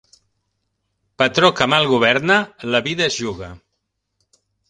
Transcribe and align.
Patró 1.23 1.51
que 1.59 1.67
mal 1.75 1.85
governa, 1.91 2.39
la 2.77 2.81
vida 2.89 3.07
es 3.11 3.21
juga. 3.27 3.51